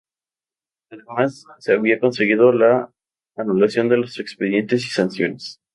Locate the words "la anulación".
2.51-3.87